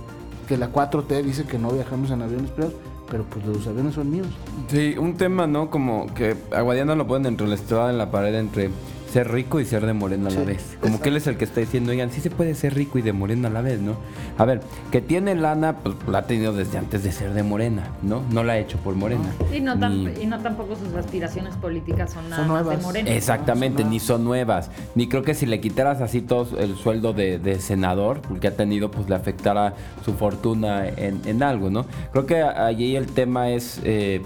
[0.47, 2.75] que la 4T dice que no viajamos en aviones privados,
[3.09, 4.27] pero pues los aviones son míos.
[4.69, 5.69] Sí, un tema, ¿no?
[5.71, 8.69] Como que a Guadiana lo ponen entre la espada en la pared entre
[9.11, 10.61] ser rico y ser de morena a la Sí, vez.
[10.79, 11.03] Como exacto.
[11.03, 13.11] que él es el que está diciendo, oigan, sí se puede ser rico y de
[13.13, 13.95] morena a la vez, ¿no?
[14.37, 17.87] A ver, que tiene lana, pues la ha tenido desde antes de ser de morena,
[18.01, 18.23] ¿no?
[18.31, 19.25] No la ha hecho por morena.
[19.55, 22.77] Y no, Ni- y no tampoco sus aspiraciones políticas son nada Son más de.
[22.77, 23.09] Morena.
[23.11, 24.71] Exactamente, No, ni son nuevas.
[24.95, 28.55] Ni creo que si le quitaras así todo el sueldo de, de senador, porque ha
[28.55, 29.73] tenido, pues le afectara
[30.05, 31.85] su fortuna en, en algo, ¿no?
[32.11, 34.21] Creo que allí el tema es, eh,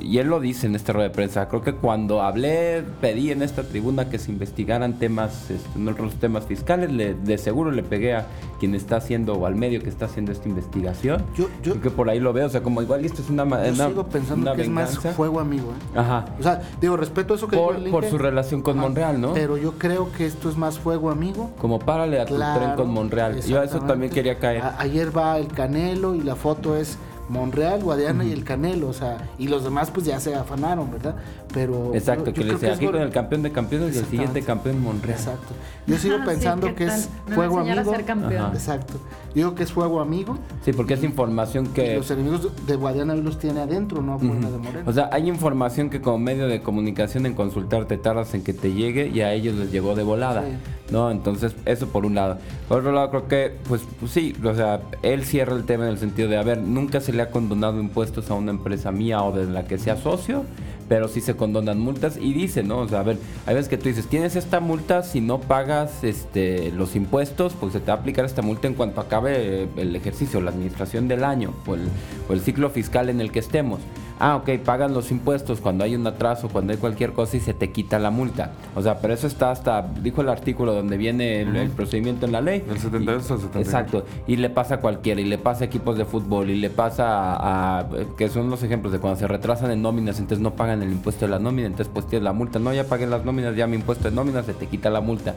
[0.00, 3.42] y él lo dice en esta rueda de prensa, creo que cuando hablé, pedí en
[3.42, 7.82] esta tribuna que se investigaran temas, este, no otros temas fiscales, le- de seguro le
[7.82, 8.26] pegué a
[8.58, 11.24] quien está haciendo, o al medio que está haciendo esta investigación.
[11.36, 13.44] Yo, yo, creo que por ahí lo veo, o sea, como igual esto es una...
[13.44, 15.70] yo una- sigo pensando una que es más fuego amigo.
[15.94, 15.98] ¿eh?
[15.98, 16.26] Ajá.
[16.38, 19.32] O sea, digo, respeto eso que Por, dijo por su relación con Monreal, ¿no?
[19.34, 21.50] Pero yo creo que esto es más fuego amigo.
[21.58, 23.40] Como párale a tu Claro, tren con Monreal.
[23.42, 24.62] Yo a eso también quería caer.
[24.62, 26.98] A- ayer va el Canelo y la foto es
[27.30, 31.14] Monreal, Guadiana y el Canelo, o sea, y los demás pues ya se afanaron, ¿verdad?
[31.52, 33.98] Pero Exacto, yo- yo que le creo decía aquí con el campeón de campeones y
[33.98, 35.18] el siguiente campeón Monreal.
[35.18, 35.52] Exacto.
[35.86, 37.96] Yo sigo Ah, pensando ¿qué que es fuego enseñar a amigo.
[37.96, 38.42] ser campeón.
[38.44, 38.52] Ajá.
[38.54, 38.94] Exacto.
[39.30, 41.96] Yo digo que es fuego amigo Sí, porque es información que...
[41.96, 44.82] los enemigos de Guadiana los tiene adentro, no afuera de Morena.
[44.86, 48.72] O sea, hay información que como medio de comunicación en consultarte tardas en que te
[48.72, 50.92] llegue y a ellos les llegó de volada, Sí.
[50.92, 51.10] ¿no?
[51.12, 52.38] Entonces, eso por un lado.
[52.68, 55.90] Por otro lado, creo que, pues, pues sí, o sea, él cierra el tema en
[55.90, 59.22] el sentido de, a ver, nunca se le ha condonado impuestos a una empresa mía
[59.22, 60.44] o de la que sea socio,
[60.90, 62.78] pero sí se condonan multas y dice, ¿no?
[62.78, 66.02] O sea, a ver, hay veces que tú dices, tienes esta multa, si no pagas
[66.02, 69.68] este, los impuestos, pues se te va a aplicar esta multa en cuanto acabe eh,
[69.76, 73.78] el ejercicio, la administración del año o el ciclo fiscal en el que estemos.
[74.22, 77.54] Ah, ok, pagan los impuestos cuando hay un atraso, cuando hay cualquier cosa y se
[77.54, 78.52] te quita la multa.
[78.76, 82.32] O sea, pero eso está hasta, dijo el artículo donde viene el, el procedimiento en
[82.32, 82.60] la ley.
[82.60, 83.60] Del 72 al 74.
[83.60, 84.04] Exacto.
[84.26, 87.06] Y le pasa a cualquiera, y le pasa a equipos de fútbol, y le pasa
[87.34, 87.86] a, a-
[88.18, 91.24] que son los ejemplos de cuando se retrasan en nóminas, entonces no pagan el impuesto
[91.24, 92.58] de la nómina, entonces pues tienes la multa.
[92.58, 95.36] No, ya paguen las nóminas, ya mi impuesto de nómina, se te quita la multa.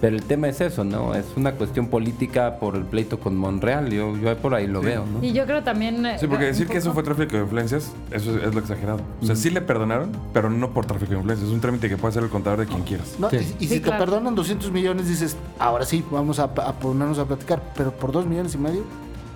[0.00, 1.14] Pero el tema es eso, ¿no?
[1.14, 3.90] Es una cuestión política por el pleito con Monreal.
[3.90, 5.22] Yo, yo por ahí lo veo, ¿no?
[5.22, 6.06] Y yo creo también...
[6.06, 8.60] eh, Sí, porque un decir que eso fue tráfico de influencias, eso es, es lo
[8.60, 9.00] exagerado.
[9.22, 11.48] O sea, sí le perdonaron, pero no por tráfico de influencias.
[11.48, 13.14] Es un trámite que puede hacer el contador de quien quieras.
[13.18, 13.28] ¿no?
[13.28, 13.36] Sí.
[13.36, 13.98] Y, y Sí, si claro.
[13.98, 17.62] te perdonan 200 millones, dices, ahora sí, vamos a, a ponernos a platicar.
[17.76, 18.84] Pero por 2 millones y medio,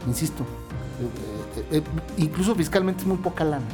[0.09, 0.45] insisto,
[1.01, 1.83] eh, eh, eh,
[2.17, 3.65] incluso fiscalmente es muy poca lana.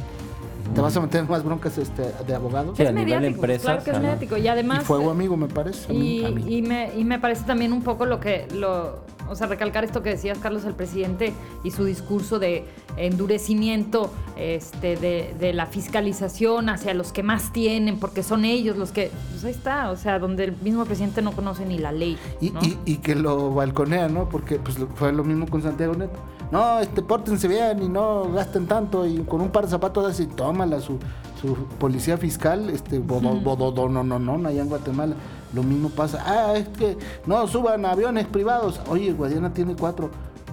[0.74, 2.76] Te vas a meter en más broncas este, de abogados.
[2.76, 4.36] Sí, Es a nivel mediático, empresas, claro que es mediático.
[4.36, 4.84] Y y además...
[4.84, 5.90] fuego eh, amigo, me parece.
[5.90, 6.56] a mí- Y, a mí.
[6.56, 10.02] y me, y me parece también un poco lo que lo o sea recalcar esto
[10.02, 12.64] que decías Carlos el presidente y su discurso de
[12.96, 18.90] endurecimiento este de, de la fiscalización hacia los que más tienen porque son ellos los
[18.90, 22.16] que pues ahí está o sea donde el mismo presidente no conoce ni la ley
[22.40, 22.60] Y, ¿no?
[22.62, 24.28] y- y que lo balconea, ¿no?
[24.28, 26.18] Porque pues, fue lo mismo con Santiago Neto.
[26.50, 29.06] No, este, pórtense bien y no gasten tanto.
[29.06, 30.98] Y con un par de zapatos así, tómala su,
[31.40, 35.14] su policía fiscal, este, bodo, bodo- no, no, no, allá en Guatemala.
[35.54, 36.22] Lo mismo pasa.
[36.26, 38.80] Ah, es que no suban aviones privados.
[38.88, 40.10] Oye, Guadiana tiene cuatro.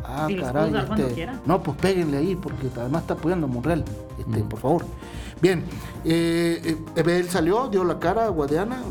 [0.07, 0.73] Ah, Y caray.
[0.73, 1.39] este, quiera.
[1.45, 3.83] no, pues péguenle ahí, porque además está apoyando a Monreal.
[4.17, 4.85] Este, Por favor.
[5.41, 5.63] Bien,
[6.03, 8.81] eh, eh, él salió, dio la cara a Guadiana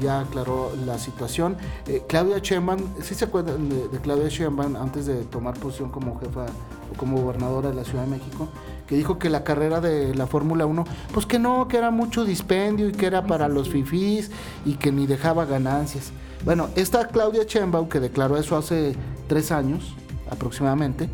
[0.00, 1.56] y ya aclaró la situación.
[1.88, 6.20] Eh, Claudia Sheinbaum, ¿sí se acuerdan de, de Claudia Sheinbaum antes de tomar posición como
[6.20, 6.46] jefa
[6.92, 8.48] o como gobernadora de la Ciudad de México?
[8.86, 12.24] Que dijo que la carrera de la Fórmula 1, pues que no, que era mucho
[12.24, 14.30] dispendio y que era para los fifís
[14.64, 16.12] y que ni dejaba ganancias.
[16.44, 18.94] Bueno, esta Claudia Sheinbaum, que declaró eso hace
[19.26, 19.94] tres años
[20.30, 21.08] aproximadamente,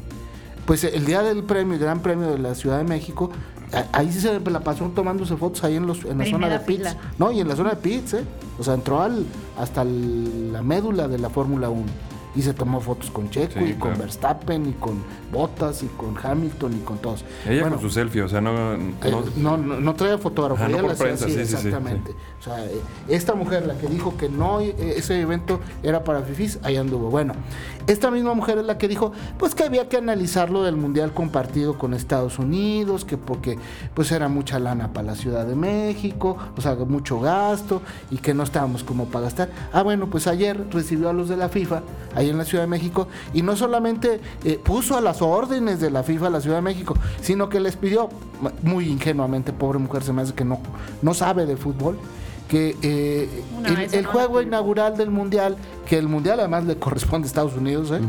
[0.66, 3.30] pues el día del premio, el Gran Premio de la Ciudad de México,
[3.92, 6.78] ahí sí se la pasó tomándose fotos ahí en, los, en la zona de pits.
[6.78, 6.96] fila.
[7.18, 8.24] No, y en la zona de pits, ¿eh?
[8.58, 9.24] O sea, entró al,
[9.58, 11.82] hasta el- la médula de la Fórmula 1.
[12.36, 13.96] Y se tomó fotos con Checo Sí, y con.
[13.98, 14.94] Verstappen y con
[15.32, 17.24] Bottas y con Hamilton y con todos.
[17.46, 18.74] Ella Bueno, con su selfie, o sea, no.
[18.74, 18.78] eh,
[19.36, 22.10] no- no, no, trae fotógrafo, ella por la prensa, así, sí, exactamente.
[22.40, 26.22] O sea, eh, esta mujer, la que dijo que no, eh, ese evento era para
[26.22, 27.08] fifís, ahí anduvo.
[27.10, 27.34] Bueno,
[27.86, 31.78] esta misma mujer es la que dijo, pues que había que analizarlo del mundial compartido
[31.78, 33.58] con Estados Unidos, que porque
[33.94, 38.34] pues era mucha lana para la Ciudad de México, o sea, mucho gasto y que
[38.34, 39.48] no estábamos como para gastar.
[39.72, 41.82] Ah, bueno, pues ayer recibió a los de la FIFA
[42.14, 45.90] ahí en la Ciudad de México y no solamente eh, puso a las órdenes de
[45.90, 48.08] la FIFA a la Ciudad de México, sino que les pidió,
[48.62, 50.58] muy ingenuamente, pobre mujer, se me hace que no,
[51.02, 51.98] no sabe de fútbol,
[52.48, 53.28] que eh,
[53.64, 55.56] el, vez el no juego inaugural del Mundial,
[55.86, 58.00] que el Mundial además le corresponde a Estados Unidos, ¿eh?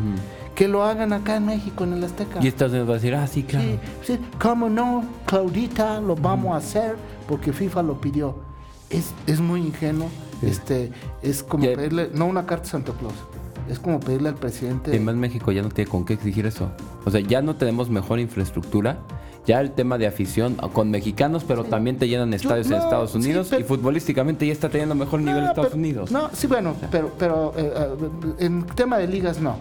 [0.56, 2.40] que lo hagan acá en México, en el Azteca.
[2.42, 3.66] Y Estados Unidos va a decir, ah, sí, claro.
[3.66, 6.96] Sí, sí, cómo no, Claudita, lo vamos a hacer
[7.28, 8.36] porque FIFA lo pidió.
[8.90, 10.10] Es, es muy ingenuo,
[10.42, 13.16] este, es como pedirle, no una carta a Santa Claus,
[13.70, 14.96] es como pedirle al presidente.
[14.96, 16.70] Y más México ya no tiene con qué exigir eso.
[17.06, 18.98] O sea, ya no tenemos mejor infraestructura.
[19.46, 23.12] Ya el tema de afición con mexicanos, pero también te llenan estadios en no, Estados
[23.12, 26.12] sí, Unidos pero- y futbolísticamente ya está teniendo mejor nivel No, Estados pero- Unidos.
[26.12, 29.56] No, sí, bueno, pero, pero eh, eh, en tema de ligas no.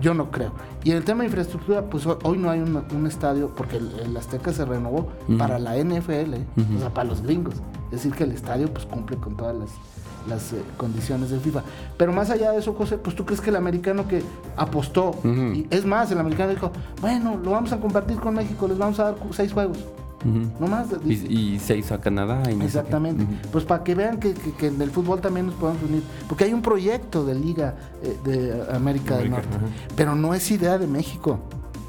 [0.00, 0.50] Yo no creo.
[0.82, 3.76] Y en el tema de infraestructura, pues ho- hoy no hay un, un estadio, porque
[3.76, 5.08] el, el Azteca se renovó
[5.38, 6.44] para la NFL, ¿eh?
[6.76, 7.54] o sea, para los gringos.
[7.86, 9.68] Es decir, que el estadio pues cumple con todas las,
[10.28, 11.62] las eh, condiciones de FIFA.
[11.96, 14.22] Pero más allá de eso, José, pues tú crees que el americano que
[14.56, 18.78] apostó, y es más, el americano dijo, bueno, lo vamos a compartir con México, les
[18.78, 19.78] vamos a dar seis juegos.
[20.24, 20.88] No más.
[21.04, 22.38] y, y se hizo a Canadá.
[22.42, 22.64] Y no sé qué.
[22.66, 23.24] Exactamente.
[23.52, 26.02] Pues para que vean que, que- que en el fútbol también nos podemos unir.
[26.28, 29.46] Porque hay un proyecto de Liga eh, de América del Norte.
[29.94, 31.38] Pero no es idea de México.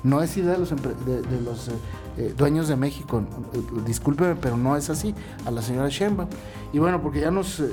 [0.03, 1.71] No es idea de los, de, de los eh,
[2.19, 3.23] eh, dueños de México.
[3.53, 5.15] Eh, Discúlpeme, pero no es así.
[5.45, 6.29] A la señora Sheinbaum.
[6.73, 7.59] Y bueno, porque ya nos...
[7.59, 7.65] eh,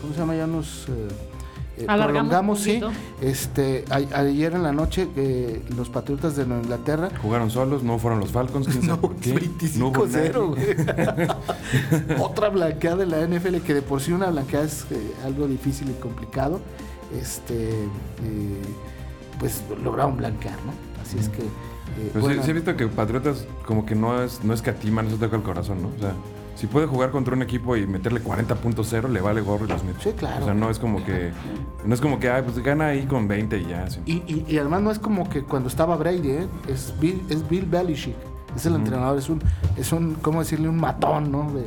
[0.00, 0.34] ¿Cómo se llama?
[0.34, 0.88] Ya nos...
[0.88, 1.08] eh,
[1.78, 2.80] eh, Alargamos prolongamos, sí.
[3.20, 8.00] Este, a- ayer en la noche eh, los Patriotas de Nueva Inglaterra Jugaron solos, no
[8.00, 9.32] fueron los Falcons, quién sabe por qué.
[9.76, 11.26] No hubo 25-0, nadie.
[11.26, 12.20] güey.
[12.20, 15.88] Otra blanqueada de la NFL, que de por sí una blanqueada es eh, algo difícil
[15.90, 16.60] y complicado.
[17.16, 18.62] Este, eh,
[19.38, 20.72] pues lograron blanquear, ¿no?
[21.02, 21.42] Así es que.
[21.98, 24.62] Eh, Pero sí- bueno, sí, he visto que Patriotas como que no es, no es
[24.62, 25.88] catima, no se toca el corazón, ¿no?
[25.88, 26.12] O sea,
[26.56, 30.00] si puede jugar contra un equipo y meterle 40.0 le vale gorro y los mete.
[30.02, 30.42] Sí, claro.
[30.42, 31.30] O sea, no es como que,
[31.84, 33.88] no es como que, ay, pues gana ahí con 20 y ya.
[33.88, 34.00] sí.
[34.06, 36.46] y, y- y además no es como que cuando estaba Brady, ¿eh?
[36.66, 38.16] es, Bill, es Bill Belichick.
[38.56, 39.40] Es el entrenador, es un,
[39.76, 40.68] es un, ¿cómo decirle?
[40.68, 41.52] Un matón, ¿no?
[41.52, 41.66] De,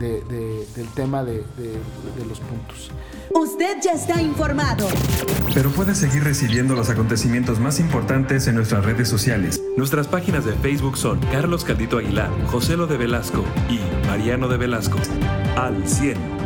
[0.00, 1.78] de- de- del tema de, de-
[2.18, 2.90] de los puntos.
[3.32, 4.88] Usted ya está informado.
[5.54, 9.62] Pero puedes seguir recibiendo los acontecimientos más importantes en nuestras redes sociales.
[9.76, 14.56] Nuestras páginas de Facebook son Carlos Caldito Aguilar, José Lo de Velasco y Mariano de
[14.56, 14.98] Velasco.
[15.56, 16.39] Al 100.